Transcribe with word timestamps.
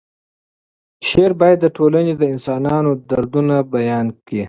شعر 1.09 1.31
باید 1.39 1.57
د 1.61 1.65
ټولنې 1.77 2.13
د 2.17 2.23
انسانانو 2.33 2.91
دردونه 3.09 3.55
بیان 3.75 4.05
کړي. 4.25 4.39